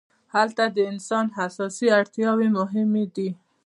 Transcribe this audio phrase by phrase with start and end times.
[0.33, 3.29] هلته د انسان اساسي اړتیاوې مهمې دي.